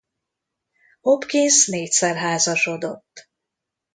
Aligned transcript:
Hopkins 1.01 1.65
négyszer 1.67 2.15
házasodott. 2.15 3.29